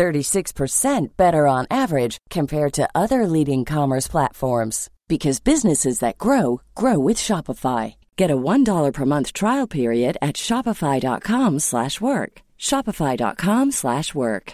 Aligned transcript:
36% 0.00 1.16
better 1.18 1.46
on 1.46 1.66
average 1.70 2.16
compared 2.30 2.72
to 2.72 2.88
other 2.94 3.26
leading 3.26 3.66
commerce 3.66 4.08
platforms 4.08 4.88
because 5.08 5.40
businesses 5.40 5.98
that 5.98 6.16
grow 6.16 6.62
grow 6.74 6.98
with 6.98 7.18
Shopify. 7.18 7.94
Get 8.16 8.30
a 8.30 8.36
$1 8.36 8.92
per 8.94 9.04
month 9.04 9.34
trial 9.34 9.66
period 9.66 10.16
at 10.22 10.36
shopify.com/work. 10.36 12.32
shopify.com/work. 12.58 14.52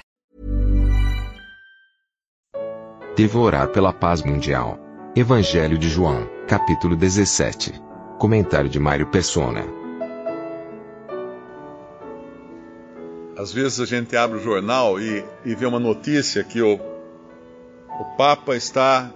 Devo 3.16 3.40
orar 3.40 3.68
pela 3.68 3.92
paz 3.92 4.22
mundial. 4.22 4.78
Evangelho 5.14 5.78
de 5.78 5.88
João, 5.88 6.28
capítulo 6.48 6.96
17. 6.96 7.72
Comentário 8.18 8.68
de 8.68 8.78
Mário 8.80 9.06
Persona. 9.06 9.85
Às 13.36 13.52
vezes 13.52 13.80
a 13.80 13.84
gente 13.84 14.16
abre 14.16 14.38
o 14.38 14.42
jornal 14.42 14.98
e, 14.98 15.22
e 15.44 15.54
vê 15.54 15.66
uma 15.66 15.78
notícia 15.78 16.42
que 16.42 16.62
o, 16.62 16.74
o 16.74 18.04
Papa 18.16 18.56
está 18.56 19.12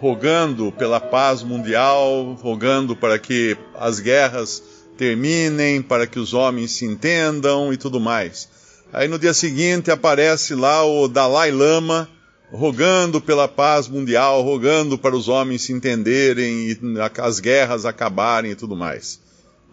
rogando 0.00 0.72
pela 0.72 0.98
paz 0.98 1.42
mundial, 1.42 2.32
rogando 2.40 2.96
para 2.96 3.18
que 3.18 3.56
as 3.74 4.00
guerras 4.00 4.62
terminem, 4.96 5.82
para 5.82 6.06
que 6.06 6.18
os 6.18 6.32
homens 6.32 6.72
se 6.72 6.86
entendam 6.86 7.72
e 7.72 7.76
tudo 7.76 8.00
mais. 8.00 8.48
Aí 8.90 9.06
no 9.06 9.18
dia 9.18 9.34
seguinte 9.34 9.90
aparece 9.90 10.54
lá 10.54 10.84
o 10.84 11.06
Dalai 11.06 11.50
Lama 11.50 12.08
rogando 12.50 13.20
pela 13.20 13.48
paz 13.48 13.86
mundial, 13.86 14.42
rogando 14.42 14.96
para 14.96 15.14
os 15.14 15.28
homens 15.28 15.62
se 15.62 15.72
entenderem 15.72 16.70
e 16.70 16.78
as 17.18 17.38
guerras 17.38 17.84
acabarem 17.84 18.52
e 18.52 18.56
tudo 18.56 18.74
mais. 18.74 19.20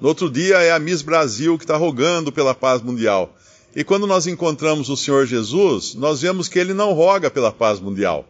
No 0.01 0.09
outro 0.09 0.29
dia 0.29 0.57
é 0.57 0.71
a 0.71 0.79
Miss 0.79 1.01
Brasil 1.01 1.57
que 1.57 1.63
está 1.63 1.77
rogando 1.77 2.31
pela 2.31 2.53
paz 2.53 2.81
mundial. 2.81 3.35
E 3.75 3.83
quando 3.83 4.07
nós 4.07 4.25
encontramos 4.25 4.89
o 4.89 4.97
Senhor 4.97 5.25
Jesus, 5.25 5.93
nós 5.93 6.21
vemos 6.21 6.47
que 6.47 6.57
ele 6.57 6.73
não 6.73 6.93
roga 6.93 7.29
pela 7.29 7.51
paz 7.51 7.79
mundial. 7.79 8.27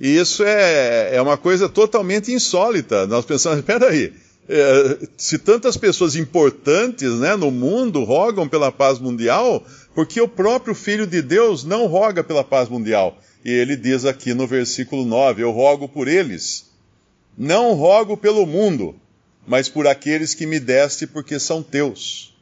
E 0.00 0.16
isso 0.16 0.42
é, 0.42 1.14
é 1.14 1.22
uma 1.22 1.36
coisa 1.36 1.68
totalmente 1.68 2.32
insólita. 2.32 3.06
Nós 3.06 3.24
pensamos, 3.24 3.58
espera 3.60 3.88
aí, 3.88 4.12
é, 4.48 4.98
se 5.16 5.38
tantas 5.38 5.76
pessoas 5.76 6.16
importantes 6.16 7.12
né, 7.14 7.36
no 7.36 7.50
mundo 7.50 8.02
rogam 8.04 8.48
pela 8.48 8.72
paz 8.72 8.98
mundial, 8.98 9.64
porque 9.94 10.20
o 10.20 10.28
próprio 10.28 10.74
Filho 10.74 11.06
de 11.06 11.22
Deus 11.22 11.64
não 11.64 11.86
roga 11.86 12.24
pela 12.24 12.42
paz 12.42 12.68
mundial. 12.68 13.16
E 13.44 13.50
ele 13.50 13.76
diz 13.76 14.04
aqui 14.04 14.34
no 14.34 14.46
versículo 14.46 15.04
9: 15.04 15.42
Eu 15.42 15.50
rogo 15.50 15.88
por 15.88 16.08
eles. 16.08 16.66
Não 17.36 17.74
rogo 17.74 18.16
pelo 18.16 18.46
mundo, 18.46 18.94
mas 19.46 19.68
por 19.68 19.86
aqueles 19.86 20.34
que 20.34 20.46
me 20.46 20.58
deste, 20.58 21.06
porque 21.06 21.38
são 21.38 21.62
teus. 21.62 22.33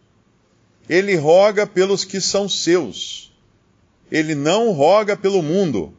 Ele 0.88 1.14
roga 1.16 1.66
pelos 1.66 2.04
que 2.04 2.20
são 2.20 2.48
seus. 2.48 3.32
Ele 4.10 4.34
não 4.34 4.72
roga 4.72 5.16
pelo 5.16 5.42
mundo. 5.42 5.94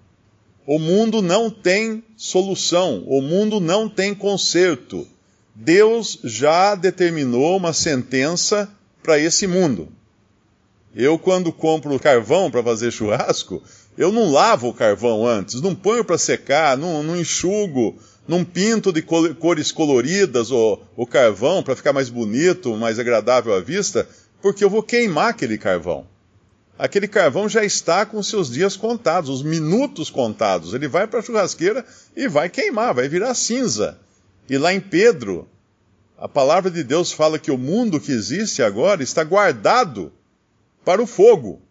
O 0.66 0.80
mundo 0.80 1.22
não 1.22 1.50
tem 1.50 2.04
solução, 2.16 3.04
o 3.06 3.22
mundo 3.22 3.60
não 3.60 3.90
tem 3.90 4.16
conserto. 4.16 5.06
Deus 5.54 6.20
já 6.24 6.74
determinou 6.74 7.58
uma 7.58 7.74
sentença 7.74 8.70
para 9.02 9.20
esse 9.20 9.46
mundo. 9.46 9.90
Eu, 10.96 11.18
quando 11.18 11.52
compro 11.52 12.00
carvão 12.00 12.50
para 12.50 12.64
fazer 12.64 12.92
churrasco, 12.92 13.62
eu 13.98 14.12
não 14.12 14.32
lavo 14.32 14.70
o 14.70 14.74
carvão 14.74 15.26
antes, 15.26 15.62
não 15.62 15.76
ponho 15.76 16.06
para 16.06 16.18
secar, 16.18 16.78
não, 16.78 17.04
não, 17.04 17.18
enxugo, 17.18 17.98
não 18.28 18.46
pinto 18.46 18.94
de 18.94 19.02
cores 19.02 19.72
coloridas 19.72 20.52
o, 20.52 20.80
o 20.96 21.06
carvão 21.06 21.62
para 21.62 21.76
ficar 21.76 21.94
mais 21.94 22.10
bonito, 22.10 22.76
mais 22.76 23.00
agradável 23.00 23.54
à 23.54 23.60
vista, 23.60 24.08
porque 24.44 24.64
eu 24.64 24.70
vou 24.70 24.84
queimar 24.84 25.30
aquele 25.30 25.58
carvão. 25.58 26.06
Aquele 26.78 27.08
carvão 27.08 27.48
já 27.48 27.64
está 27.64 28.06
com 28.06 28.22
seus 28.22 28.52
dias 28.52 28.76
contados, 28.76 29.30
os 29.30 29.42
minutos 29.42 30.10
contados. 30.10 30.74
Ele 30.74 30.88
vai 30.88 31.08
para 31.08 31.20
a 31.20 31.24
churrasqueira 31.24 31.86
e 32.14 32.28
vai 32.28 32.50
queimar, 32.50 32.94
vai 32.94 33.08
virar 33.08 33.34
cinza. 33.36 33.98
E 34.50 34.58
lá 34.58 34.74
em 34.74 34.82
Pedro, 34.82 35.48
a 36.18 36.28
palavra 36.28 36.70
de 36.70 36.84
Deus 36.84 37.12
fala 37.12 37.40
que 37.40 37.52
o 37.52 37.58
mundo 37.58 38.02
que 38.02 38.12
existe 38.12 38.62
agora 38.62 39.02
está 39.02 39.24
guardado 39.24 40.12
para 40.84 41.02
o 41.02 41.08
fogo 41.08 41.62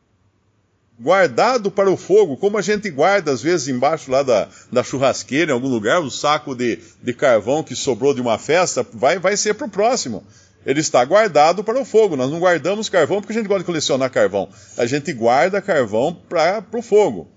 guardado 1.02 1.68
para 1.68 1.90
o 1.90 1.96
fogo, 1.96 2.36
como 2.36 2.56
a 2.56 2.62
gente 2.62 2.88
guarda 2.88 3.32
às 3.32 3.42
vezes 3.42 3.66
embaixo 3.66 4.10
lá 4.10 4.22
da, 4.22 4.48
da 4.70 4.84
churrasqueira, 4.84 5.50
em 5.50 5.54
algum 5.54 5.68
lugar, 5.68 6.00
o 6.00 6.10
saco 6.10 6.54
de, 6.54 6.78
de 7.02 7.12
carvão 7.12 7.64
que 7.64 7.74
sobrou 7.74 8.14
de 8.14 8.20
uma 8.20 8.38
festa, 8.38 8.86
vai, 8.92 9.18
vai 9.18 9.36
ser 9.36 9.54
para 9.54 9.66
o 9.66 9.70
próximo. 9.70 10.24
Ele 10.64 10.80
está 10.80 11.04
guardado 11.04 11.64
para 11.64 11.80
o 11.80 11.84
fogo. 11.84 12.16
Nós 12.16 12.30
não 12.30 12.38
guardamos 12.38 12.88
carvão 12.88 13.20
porque 13.20 13.32
a 13.32 13.36
gente 13.36 13.48
gosta 13.48 13.60
de 13.60 13.66
colecionar 13.66 14.10
carvão. 14.10 14.48
A 14.76 14.86
gente 14.86 15.12
guarda 15.12 15.60
carvão 15.60 16.16
para 16.28 16.64
o 16.72 16.82
fogo. 16.82 17.28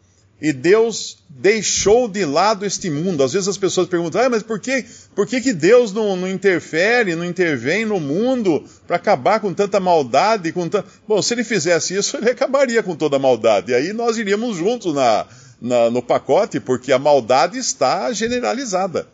E 0.42 0.52
Deus 0.52 1.24
deixou 1.30 2.08
de 2.08 2.26
lado 2.26 2.66
este 2.66 2.90
mundo. 2.90 3.24
Às 3.24 3.34
vezes 3.34 3.48
as 3.48 3.58
pessoas 3.58 3.88
perguntam, 3.88 4.22
ah, 4.22 4.30
mas 4.30 4.44
por 4.44 4.60
que, 4.60 4.86
por 5.16 5.26
que, 5.26 5.40
que 5.40 5.54
Deus 5.54 5.94
não, 5.94 6.16
não 6.16 6.28
interfere, 6.28 7.16
não 7.16 7.26
intervém 7.26 7.86
no 7.86 8.00
mundo 8.00 8.64
para 8.86 8.98
acabar 8.98 9.40
com 9.40 9.54
tanta 9.54 9.80
maldade? 9.80 10.52
Com 10.52 10.68
ta... 10.68 10.84
Bom, 11.08 11.22
se 11.22 11.34
ele 11.34 11.44
fizesse 11.44 11.96
isso, 11.96 12.18
ele 12.22 12.30
acabaria 12.30 12.84
com 12.84 12.96
toda 12.96 13.16
a 13.16 13.20
maldade. 13.20 13.72
E 13.72 13.76
aí 13.76 13.94
nós 13.94 14.18
iríamos 14.18 14.58
juntos 14.58 14.94
na, 14.94 15.26
na, 15.62 15.90
no 15.90 16.02
pacote, 16.02 16.60
porque 16.60 16.92
a 16.92 17.00
maldade 17.00 17.58
está 17.58 18.12
generalizada. 18.12 19.08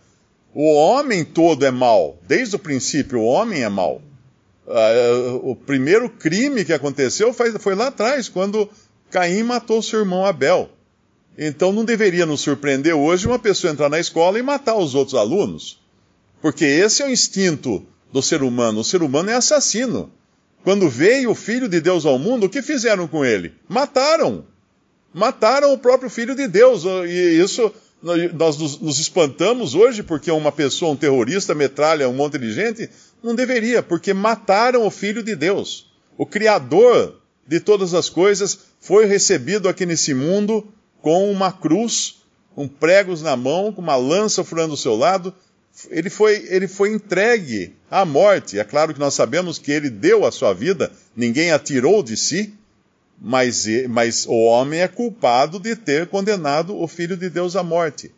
O 0.54 0.74
homem 0.74 1.24
todo 1.24 1.66
é 1.66 1.72
mau. 1.72 2.20
Desde 2.28 2.56
o 2.56 2.60
princípio, 2.60 3.20
o 3.20 3.26
homem 3.26 3.64
é 3.64 3.70
mau. 3.70 4.02
Uh, 4.68 5.50
o 5.50 5.56
primeiro 5.56 6.10
crime 6.10 6.64
que 6.64 6.74
aconteceu 6.74 7.34
foi 7.34 7.76
lá 7.76 7.88
atrás, 7.88 8.30
quando 8.30 8.70
Caim 9.10 9.44
matou 9.44 9.82
seu 9.82 10.00
irmão 10.00 10.26
Abel. 10.26 10.70
Então 11.38 11.72
não 11.72 11.86
deveria 11.86 12.26
nos 12.26 12.42
surpreender 12.42 12.96
hoje 12.96 13.28
uma 13.28 13.40
pessoa 13.40 13.72
entrar 13.72 13.90
na 13.90 14.00
escola 14.00 14.38
e 14.38 14.42
matar 14.42 14.76
os 14.76 14.96
outros 14.96 15.16
alunos. 15.16 15.80
Porque 16.42 16.66
esse 16.66 17.02
é 17.02 17.06
o 17.06 17.10
instinto 17.10 17.86
do 18.12 18.22
ser 18.22 18.44
humano. 18.44 18.82
O 18.82 18.84
ser 18.84 19.02
humano 19.02 19.30
é 19.30 19.36
assassino. 19.36 20.12
Quando 20.64 20.90
veio 20.90 21.32
o 21.32 21.36
Filho 21.36 21.68
de 21.68 21.80
Deus 21.80 22.06
ao 22.06 22.20
mundo, 22.20 22.46
o 22.46 22.50
que 22.50 22.62
fizeram 22.62 23.08
com 23.08 23.26
ele? 23.26 23.54
Mataram. 23.68 24.46
Mataram 25.14 25.74
o 25.74 25.78
próprio 25.78 26.10
Filho 26.10 26.36
de 26.36 26.48
Deus. 26.48 26.84
E 26.84 27.42
isso 27.42 27.72
nós 28.02 28.58
nos 28.58 29.00
espantamos 29.00 29.76
hoje 29.76 30.02
porque 30.02 30.32
uma 30.32 30.52
pessoa, 30.52 30.92
um 30.92 30.96
terrorista, 30.96 31.54
metralha 31.54 32.10
um 32.10 32.14
monte 32.14 32.38
de 32.38 32.52
gente. 32.52 32.90
Não 33.22 33.36
deveria, 33.36 33.84
porque 33.84 34.14
mataram 34.14 34.86
o 34.86 34.92
Filho 34.92 35.22
de 35.22 35.36
Deus. 35.36 35.92
O 36.18 36.26
Criador 36.26 37.22
de 37.48 37.60
todas 37.60 37.94
as 37.94 38.10
coisas 38.10 38.60
foi 38.80 39.06
recebido 39.06 39.70
aqui 39.70 39.86
nesse 39.86 40.14
mundo 40.14 40.68
com 41.02 41.32
uma 41.32 41.52
cruz, 41.52 42.22
com 42.56 42.68
pregos 42.68 43.22
na 43.22 43.36
mão, 43.36 43.72
com 43.72 43.82
uma 43.82 43.96
lança 43.96 44.44
furando 44.44 44.74
o 44.74 44.78
seu 44.78 44.96
lado. 44.96 45.34
Ele 45.90 46.10
foi, 46.10 46.46
ele 46.50 46.68
foi 46.68 46.92
entregue 46.92 47.76
à 47.90 48.04
morte. 48.04 48.58
É 48.58 48.64
claro 48.64 48.94
que 48.94 49.00
nós 49.00 49.14
sabemos 49.14 49.60
que 49.60 49.72
ele 49.72 49.90
deu 49.90 50.26
a 50.26 50.32
sua 50.32 50.54
vida, 50.54 50.92
ninguém 51.16 51.52
atirou 51.52 52.02
de 52.02 52.18
si, 52.18 52.54
mas, 53.22 53.68
mas 53.88 54.26
o 54.26 54.34
homem 54.34 54.82
é 54.82 54.88
culpado 54.88 55.60
de 55.60 55.76
ter 55.76 56.08
condenado 56.08 56.76
o 56.76 56.88
Filho 56.88 57.16
de 57.16 57.30
Deus 57.30 57.56
à 57.56 57.62
morte. 57.62 58.12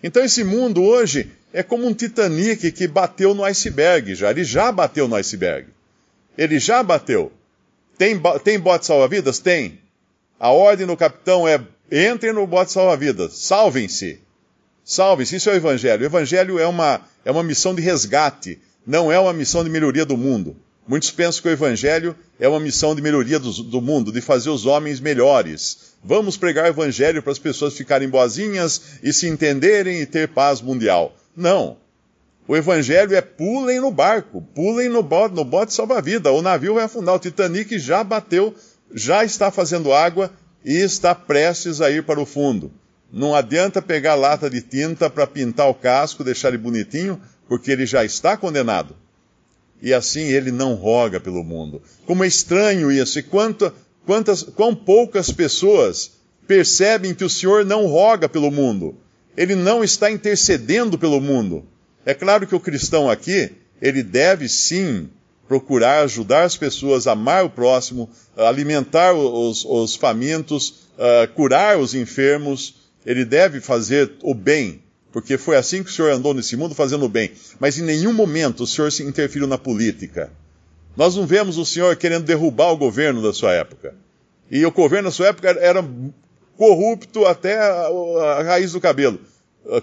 Então 0.00 0.22
esse 0.22 0.44
mundo 0.44 0.80
hoje 0.80 1.32
é 1.52 1.62
como 1.62 1.86
um 1.86 1.92
Titanic 1.92 2.70
que 2.70 2.86
bateu 2.86 3.34
no 3.34 3.42
iceberg 3.42 4.14
já. 4.14 4.30
Ele 4.30 4.44
já 4.44 4.70
bateu 4.70 5.08
no 5.08 5.16
iceberg. 5.16 5.68
Ele 6.38 6.60
já 6.60 6.82
bateu. 6.82 7.32
Tem, 7.98 8.20
tem 8.44 8.58
bote 8.58 8.86
salva-vidas? 8.86 9.40
Tem. 9.40 9.80
A 10.38 10.50
ordem 10.50 10.86
do 10.86 10.96
capitão 10.96 11.48
é 11.48 11.60
Entrem 11.90 12.32
no 12.32 12.46
bote 12.46 12.72
salva-vidas. 12.72 13.34
Salvem-se. 13.38 14.20
Salvem-se. 14.84 15.36
Isso 15.36 15.50
é 15.50 15.54
o 15.54 15.56
Evangelho. 15.56 16.02
O 16.02 16.06
Evangelho 16.06 16.58
é 16.58 16.66
uma, 16.66 17.00
é 17.24 17.30
uma 17.30 17.42
missão 17.42 17.74
de 17.74 17.82
resgate, 17.82 18.60
não 18.86 19.12
é 19.12 19.18
uma 19.18 19.32
missão 19.32 19.62
de 19.62 19.70
melhoria 19.70 20.04
do 20.04 20.16
mundo. 20.16 20.56
Muitos 20.86 21.10
pensam 21.10 21.40
que 21.40 21.48
o 21.48 21.52
Evangelho 21.52 22.14
é 22.38 22.46
uma 22.46 22.60
missão 22.60 22.94
de 22.94 23.00
melhoria 23.00 23.38
do, 23.38 23.50
do, 23.50 23.80
mundo, 23.80 24.12
de 24.12 24.20
fazer 24.20 24.50
os 24.50 24.66
homens 24.66 25.00
melhores. 25.00 25.94
Vamos 26.04 26.36
pregar 26.36 26.66
o 26.66 26.68
Evangelho 26.68 27.22
para 27.22 27.32
as 27.32 27.38
pessoas 27.38 27.74
ficarem 27.74 28.08
boazinhas 28.08 28.98
e 29.02 29.10
se 29.12 29.26
entenderem 29.26 30.00
e 30.00 30.06
ter 30.06 30.28
paz 30.28 30.60
mundial. 30.60 31.16
Não. 31.34 31.78
O 32.46 32.54
Evangelho 32.54 33.16
é 33.16 33.22
pulem 33.22 33.80
no 33.80 33.90
barco, 33.90 34.42
pulem 34.54 34.90
no 34.90 35.02
bote, 35.02 35.34
no 35.34 35.44
bote 35.44 35.72
salva-vida. 35.72 36.30
O 36.30 36.42
navio 36.42 36.74
vai 36.74 36.84
afundar. 36.84 37.14
O 37.14 37.18
Titanic 37.18 37.78
já 37.78 38.04
bateu, 38.04 38.54
já 38.92 39.24
está 39.24 39.50
fazendo 39.50 39.94
água 39.94 40.30
e 40.62 40.74
está 40.74 41.14
prestes 41.14 41.80
a 41.80 41.90
ir 41.90 42.04
para 42.04 42.20
o 42.20 42.26
fundo. 42.26 42.70
Não 43.10 43.34
adianta 43.34 43.80
pegar 43.80 44.16
lata 44.16 44.50
de 44.50 44.60
tinta 44.60 45.08
para 45.08 45.26
pintar 45.26 45.70
o 45.70 45.74
casco, 45.74 46.22
deixar 46.22 46.48
ele 46.48 46.58
bonitinho, 46.58 47.18
porque 47.48 47.70
ele 47.70 47.86
já 47.86 48.04
está 48.04 48.36
condenado. 48.36 48.94
E 49.84 49.92
assim 49.92 50.22
ele 50.22 50.50
não 50.50 50.72
roga 50.76 51.20
pelo 51.20 51.44
mundo. 51.44 51.82
Como 52.06 52.24
é 52.24 52.26
estranho 52.26 52.90
isso, 52.90 53.18
e 53.18 53.22
quanto, 53.22 53.70
quantas, 54.06 54.42
quão 54.42 54.74
poucas 54.74 55.30
pessoas 55.30 56.12
percebem 56.48 57.12
que 57.14 57.22
o 57.22 57.28
Senhor 57.28 57.66
não 57.66 57.86
roga 57.86 58.26
pelo 58.26 58.50
mundo. 58.50 58.96
Ele 59.36 59.54
não 59.54 59.84
está 59.84 60.10
intercedendo 60.10 60.98
pelo 60.98 61.20
mundo. 61.20 61.66
É 62.06 62.14
claro 62.14 62.46
que 62.46 62.54
o 62.54 62.60
cristão 62.60 63.10
aqui, 63.10 63.50
ele 63.82 64.02
deve 64.02 64.48
sim 64.48 65.10
procurar 65.46 66.02
ajudar 66.04 66.44
as 66.44 66.56
pessoas, 66.56 67.06
amar 67.06 67.44
o 67.44 67.50
próximo, 67.50 68.08
alimentar 68.38 69.12
os, 69.12 69.66
os 69.66 69.94
famintos, 69.94 70.88
uh, 70.96 71.30
curar 71.34 71.78
os 71.78 71.94
enfermos. 71.94 72.76
Ele 73.04 73.22
deve 73.22 73.60
fazer 73.60 74.12
o 74.22 74.32
bem, 74.32 74.82
porque 75.14 75.38
foi 75.38 75.56
assim 75.56 75.84
que 75.84 75.90
o 75.90 75.92
Senhor 75.92 76.10
andou 76.10 76.34
nesse 76.34 76.56
mundo 76.56 76.74
fazendo 76.74 77.04
o 77.04 77.08
bem. 77.08 77.30
Mas 77.60 77.78
em 77.78 77.82
nenhum 77.82 78.12
momento 78.12 78.64
o 78.64 78.66
Senhor 78.66 78.90
se 78.90 79.04
interferiu 79.04 79.46
na 79.46 79.56
política. 79.56 80.28
Nós 80.96 81.14
não 81.14 81.24
vemos 81.24 81.56
o 81.56 81.64
Senhor 81.64 81.94
querendo 81.94 82.24
derrubar 82.24 82.72
o 82.72 82.76
governo 82.76 83.22
da 83.22 83.32
sua 83.32 83.52
época. 83.52 83.94
E 84.50 84.66
o 84.66 84.72
governo 84.72 85.08
da 85.08 85.14
sua 85.14 85.28
época 85.28 85.50
era 85.50 85.88
corrupto 86.56 87.26
até 87.26 87.56
a, 87.60 88.42
raiz 88.42 88.72
do 88.72 88.80
cabelo. 88.80 89.20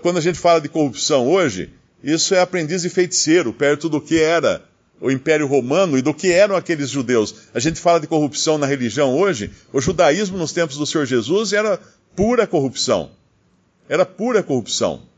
Quando 0.01 0.17
a 0.17 0.21
gente 0.21 0.37
fala 0.37 0.59
de 0.59 0.67
corrupção 0.67 1.25
hoje, 1.29 1.69
isso 2.03 2.35
é 2.35 2.41
aprendiz 2.41 2.83
e 2.83 2.89
feiticeiro, 2.89 3.53
perto 3.53 3.87
do 3.87 4.01
que 4.01 4.19
era 4.19 4.61
o 4.99 5.09
Império 5.09 5.47
Romano 5.47 5.97
e 5.97 6.01
do 6.01 6.13
que 6.13 6.29
eram 6.29 6.57
aqueles 6.57 6.89
judeus. 6.89 7.35
A 7.53 7.59
gente 7.61 7.79
fala 7.79 8.01
de 8.01 8.07
corrupção 8.07 8.57
na 8.57 8.67
religião 8.67 9.17
hoje, 9.17 9.49
o 9.71 9.79
judaísmo 9.79 10.37
nos 10.37 10.51
tempos 10.51 10.75
do 10.75 10.85
Senhor 10.85 11.05
Jesus 11.05 11.53
era 11.53 11.79
pura 12.17 12.45
corrupção. 12.45 13.11
Era 13.87 14.05
pura 14.05 14.43
corrupção. 14.43 15.09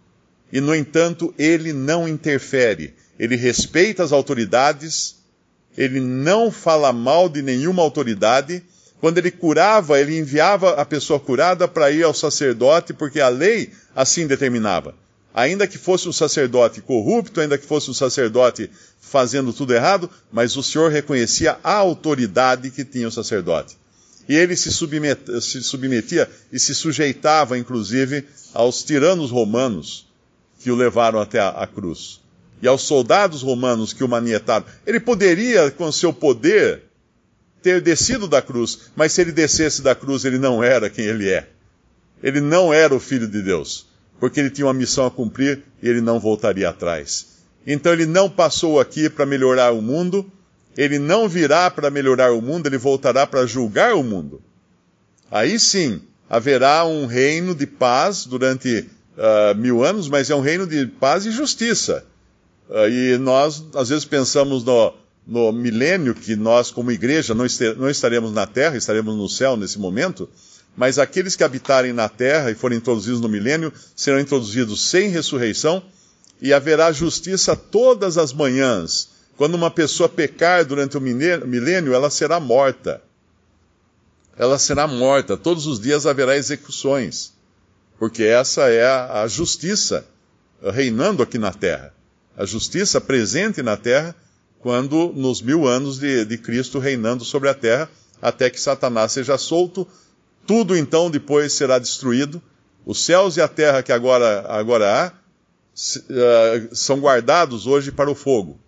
E, 0.53 0.61
no 0.61 0.73
entanto, 0.73 1.33
ele 1.37 1.73
não 1.73 2.07
interfere. 2.07 2.93
Ele 3.19 3.35
respeita 3.35 4.03
as 4.03 4.13
autoridades, 4.13 5.15
ele 5.75 5.99
não 5.99 6.49
fala 6.49 6.93
mal 6.93 7.27
de 7.27 7.41
nenhuma 7.41 7.81
autoridade. 7.81 8.63
Quando 9.01 9.17
ele 9.17 9.31
curava, 9.31 9.99
ele 9.99 10.17
enviava 10.17 10.75
a 10.75 10.85
pessoa 10.85 11.19
curada 11.19 11.67
para 11.67 11.91
ir 11.91 12.03
ao 12.03 12.13
sacerdote, 12.13 12.93
porque 12.93 13.19
a 13.19 13.27
lei 13.27 13.71
assim 13.95 14.27
determinava 14.27 14.95
ainda 15.33 15.65
que 15.65 15.77
fosse 15.77 16.07
um 16.07 16.13
sacerdote 16.13 16.81
corrupto, 16.81 17.41
ainda 17.41 17.57
que 17.57 17.65
fosse 17.65 17.89
um 17.89 17.93
sacerdote 17.93 18.69
fazendo 19.01 19.51
tudo 19.51 19.73
errado, 19.73 20.09
mas 20.31 20.55
o 20.55 20.63
Senhor 20.63 20.91
reconhecia 20.91 21.57
a 21.63 21.73
autoridade 21.73 22.69
que 22.69 22.85
tinha 22.85 23.07
o 23.07 23.11
sacerdote. 23.11 23.75
E 24.29 24.35
ele 24.35 24.55
se, 24.55 24.71
submet, 24.71 25.41
se 25.41 25.61
submetia 25.63 26.29
e 26.51 26.59
se 26.59 26.73
sujeitava, 26.73 27.57
inclusive, 27.57 28.25
aos 28.53 28.83
tiranos 28.83 29.31
romanos 29.31 30.07
que 30.63 30.71
o 30.71 30.75
levaram 30.75 31.19
até 31.19 31.39
a, 31.39 31.49
a 31.49 31.67
cruz. 31.67 32.21
E 32.61 32.67
aos 32.67 32.83
soldados 32.83 33.41
romanos 33.41 33.91
que 33.93 34.03
o 34.03 34.07
manietaram. 34.07 34.65
Ele 34.87 34.99
poderia, 34.99 35.69
com 35.69 35.91
seu 35.91 36.13
poder, 36.13 36.83
ter 37.61 37.81
descido 37.81 38.27
da 38.27 38.41
cruz, 38.41 38.91
mas 38.95 39.11
se 39.11 39.21
ele 39.21 39.31
descesse 39.31 39.81
da 39.81 39.93
cruz, 39.93 40.25
ele 40.25 40.39
não 40.39 40.63
era 40.63 40.89
quem 40.89 41.05
ele 41.05 41.29
é. 41.29 41.49
Ele 42.21 42.39
não 42.39 42.73
era 42.73 42.95
o 42.95 42.99
Filho 42.99 43.27
de 43.27 43.41
Deus 43.41 43.93
porque 44.23 44.39
ele 44.39 44.49
tinha 44.49 44.65
uma 44.65 44.73
missão 44.73 45.05
a 45.05 45.11
cumprir 45.11 45.63
e 45.81 45.89
ele 45.89 45.99
não 45.99 46.17
voltaria 46.17 46.69
atrás. 46.69 47.27
Então 47.67 47.91
ele 47.91 48.05
não 48.05 48.29
passou 48.29 48.79
aqui 48.79 49.09
para 49.09 49.25
melhorar 49.25 49.73
o 49.73 49.81
mundo, 49.81 50.25
ele 50.77 50.97
não 50.97 51.27
virá 51.27 51.69
para 51.69 51.89
melhorar 51.89 52.31
o 52.31 52.41
mundo, 52.41 52.67
ele 52.67 52.77
voltará 52.77 53.27
para 53.27 53.45
julgar 53.45 53.95
o 53.95 54.01
mundo. 54.01 54.41
Aí 55.29 55.59
sim 55.59 56.01
haverá 56.29 56.85
um 56.85 57.05
reino 57.05 57.53
de 57.53 57.67
paz 57.67 58.25
durante 58.25 58.89
uh, 59.17 59.55
mil 59.55 59.83
anos, 59.83 60.07
mas 60.07 60.29
é 60.29 60.35
um 60.35 60.41
reino 60.41 60.65
de 60.67 60.85
paz 60.85 61.25
e 61.25 61.31
justiça. 61.31 62.05
Uh, 62.69 62.87
e 62.89 63.17
nós, 63.17 63.63
às 63.75 63.89
vezes, 63.89 64.05
pensamos 64.05 64.63
no, 64.63 64.93
no 65.25 65.51
milênio, 65.51 66.15
que 66.15 66.35
nós, 66.35 66.71
como 66.71 66.91
igreja, 66.91 67.33
não, 67.33 67.45
não 67.77 67.89
estaremos 67.89 68.31
na 68.31 68.45
terra, 68.45 68.77
estaremos 68.77 69.15
no 69.15 69.29
céu 69.29 69.55
nesse 69.57 69.79
momento. 69.79 70.29
Mas 70.75 70.97
aqueles 70.97 71.35
que 71.35 71.43
habitarem 71.43 71.93
na 71.93 72.09
terra 72.09 72.49
e 72.49 72.55
forem 72.55 72.77
introduzidos 72.77 73.21
no 73.21 73.29
milênio 73.29 73.71
serão 73.95 74.19
introduzidos 74.19 74.89
sem 74.89 75.09
ressurreição, 75.09 75.83
e 76.41 76.51
haverá 76.51 76.91
justiça 76.91 77.55
todas 77.55 78.17
as 78.17 78.33
manhãs. 78.33 79.09
Quando 79.37 79.55
uma 79.55 79.71
pessoa 79.71 80.09
pecar 80.09 80.65
durante 80.65 80.97
o 80.97 81.01
milênio, 81.01 81.93
ela 81.93 82.09
será 82.09 82.39
morta. 82.39 83.01
Ela 84.37 84.57
será 84.57 84.87
morta. 84.87 85.37
Todos 85.37 85.65
os 85.67 85.79
dias 85.79 86.05
haverá 86.05 86.35
execuções. 86.35 87.32
Porque 88.03 88.23
essa 88.23 88.63
é 88.63 88.85
a 88.85 89.25
justiça 89.29 90.05
reinando 90.73 91.23
aqui 91.23 91.37
na 91.37 91.53
terra. 91.53 91.93
A 92.35 92.45
justiça 92.45 92.99
presente 92.99 93.63
na 93.63 93.77
terra, 93.77 94.13
quando 94.59 95.13
nos 95.15 95.41
mil 95.41 95.65
anos 95.65 95.99
de, 95.99 96.25
de 96.25 96.37
Cristo 96.37 96.79
reinando 96.79 97.23
sobre 97.23 97.47
a 97.47 97.53
terra, 97.53 97.89
até 98.21 98.49
que 98.49 98.59
Satanás 98.59 99.13
seja 99.13 99.37
solto 99.37 99.87
tudo 100.45 100.75
então 100.75 101.09
depois 101.09 101.53
será 101.53 101.79
destruído. 101.79 102.43
Os 102.85 103.05
céus 103.05 103.37
e 103.37 103.41
a 103.41 103.47
terra 103.47 103.81
que 103.81 103.93
agora, 103.93 104.45
agora 104.49 104.85
há 104.91 105.07
uh, 105.07 106.75
são 106.75 106.99
guardados 106.99 107.67
hoje 107.67 107.89
para 107.89 108.11
o 108.11 108.15
fogo. 108.15 108.59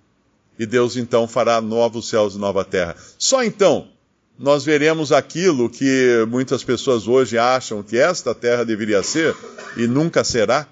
E 0.58 0.66
Deus 0.66 0.96
então 0.96 1.28
fará 1.28 1.60
novos 1.60 2.08
céus 2.08 2.36
e 2.36 2.38
nova 2.38 2.64
terra. 2.64 2.96
Só 3.18 3.44
então 3.44 3.90
nós 4.38 4.66
veremos 4.66 5.12
aquilo 5.12 5.70
que 5.70 6.26
muitas 6.30 6.64
pessoas 6.64 7.08
hoje 7.08 7.38
acham 7.38 7.82
que 7.82 7.98
esta 7.98 8.36
terra 8.36 8.66
deveria 8.66 9.02
ser 9.02 9.36
e 9.78 9.88
nunca 9.88 10.24
será, 10.24 10.68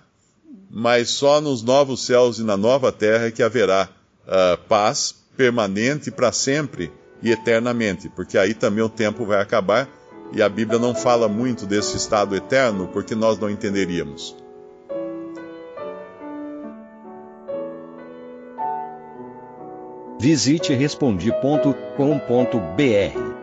mas 0.69 1.09
só 1.09 1.39
nos 1.39 1.63
novos 1.63 2.05
céus 2.05 2.39
e 2.39 2.43
na 2.43 2.57
nova 2.57 2.91
terra 2.91 3.27
é 3.27 3.31
que 3.31 3.41
haverá 3.41 3.87
uh, 4.25 4.57
paz 4.67 5.15
permanente 5.37 6.11
para 6.11 6.31
sempre 6.31 6.91
e 7.21 7.31
eternamente, 7.31 8.09
porque 8.09 8.37
aí 8.37 8.53
também 8.53 8.83
o 8.83 8.89
tempo 8.89 9.25
vai 9.25 9.41
acabar 9.41 9.87
e 10.33 10.41
a 10.41 10.49
Bíblia 10.49 10.79
não 10.79 10.93
fala 10.93 11.29
muito 11.29 11.65
desse 11.65 11.95
estado 11.95 12.35
eterno 12.35 12.89
porque 12.91 13.15
nós 13.15 13.39
não 13.39 13.49
entenderíamos. 13.49 14.35
Visite 20.19 20.73
respondi.com.br. 20.73 23.42